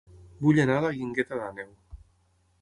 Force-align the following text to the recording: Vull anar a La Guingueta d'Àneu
Vull 0.45 0.61
anar 0.63 0.77
a 0.79 0.83
La 0.85 0.91
Guingueta 0.95 1.39
d'Àneu 1.43 1.71